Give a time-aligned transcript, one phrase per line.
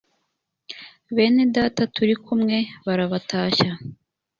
[1.15, 3.71] bene data turi kumwe barabatashya